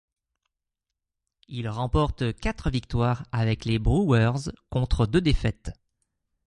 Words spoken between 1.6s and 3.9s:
remporte quatre victoires avec les